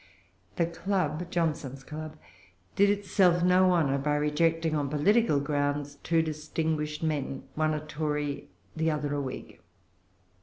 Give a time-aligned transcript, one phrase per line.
[0.55, 2.17] The Club, Johnson's Club,
[2.75, 8.49] did itself no honor by rejecting on political grounds two distinguished men, one a Tory,
[8.75, 9.59] the other a Whig.